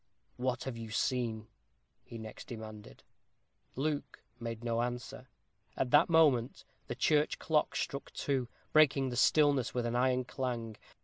[0.37, 1.47] "What have you seen?"
[2.03, 3.03] he next demanded.
[3.75, 5.27] Luke made no answer.
[5.77, 10.77] At that moment, the church clock struck two, breaking the stillness with an iron clang.